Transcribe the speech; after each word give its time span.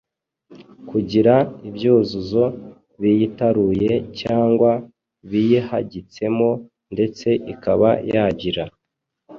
kugira 0.89 1.35
ibyuzuzo 1.67 2.45
biyitaruye 3.01 3.91
cyangwa 4.21 4.71
biyihagitsemo 5.29 6.49
ndetse 6.93 7.27
ikaba 7.53 7.89
yagira 8.13 8.63